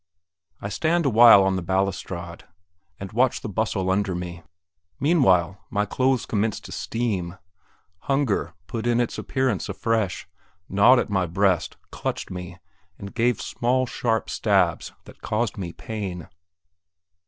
I 0.59 0.69
stand 0.69 1.05
a 1.05 1.11
while 1.11 1.43
on 1.43 1.57
the 1.57 1.61
balustrade, 1.61 2.45
and 2.99 3.11
watch 3.11 3.41
the 3.41 3.47
bustle 3.47 3.91
under 3.91 4.15
me. 4.15 4.41
Meanwhile, 4.99 5.63
my 5.69 5.85
clothes 5.85 6.25
commenced 6.25 6.65
to 6.65 6.71
steam. 6.71 7.37
Hunger 8.09 8.55
put 8.65 8.87
in 8.87 8.99
its 8.99 9.19
appearance 9.19 9.69
afresh, 9.69 10.27
gnawed 10.67 10.97
at 10.97 11.11
my 11.11 11.27
breast, 11.27 11.77
clutched 11.91 12.31
me, 12.31 12.57
and 12.97 13.13
gave 13.13 13.39
small, 13.39 13.85
sharp 13.85 14.27
stabs 14.31 14.91
that 15.03 15.21
caused 15.21 15.55
me 15.55 15.71
pain. 15.71 16.29